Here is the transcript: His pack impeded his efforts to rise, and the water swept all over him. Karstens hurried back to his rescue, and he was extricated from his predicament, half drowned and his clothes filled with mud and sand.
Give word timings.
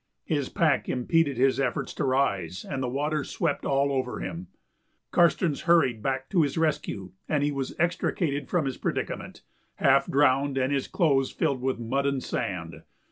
His 0.25 0.49
pack 0.49 0.89
impeded 0.89 1.37
his 1.37 1.59
efforts 1.59 1.93
to 1.93 2.03
rise, 2.03 2.65
and 2.65 2.81
the 2.81 2.89
water 2.89 3.23
swept 3.23 3.65
all 3.67 3.91
over 3.91 4.19
him. 4.19 4.47
Karstens 5.11 5.65
hurried 5.65 6.01
back 6.01 6.27
to 6.31 6.41
his 6.41 6.57
rescue, 6.57 7.11
and 7.29 7.43
he 7.43 7.51
was 7.51 7.77
extricated 7.79 8.49
from 8.49 8.65
his 8.65 8.77
predicament, 8.77 9.43
half 9.75 10.07
drowned 10.07 10.57
and 10.57 10.73
his 10.73 10.87
clothes 10.87 11.29
filled 11.29 11.61
with 11.61 11.77
mud 11.77 12.07
and 12.07 12.23
sand. 12.23 12.81